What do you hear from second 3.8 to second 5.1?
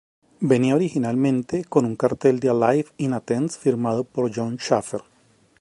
por Jon Schaffer.